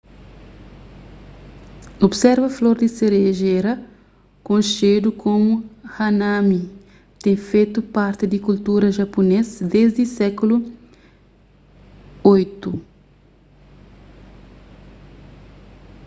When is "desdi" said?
9.73-10.03